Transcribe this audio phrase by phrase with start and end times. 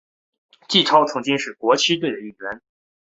[0.67, 2.61] 纪超曾经是国青队的一员。